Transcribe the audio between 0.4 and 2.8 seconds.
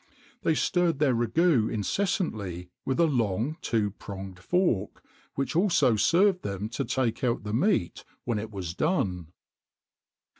They stirred their ragoût incessantly